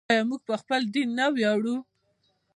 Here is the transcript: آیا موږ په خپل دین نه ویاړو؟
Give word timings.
آیا 0.11 0.23
موږ 0.29 0.41
په 0.47 0.55
خپل 0.61 0.81
دین 0.95 1.09
نه 1.19 1.25
ویاړو؟ 1.35 1.75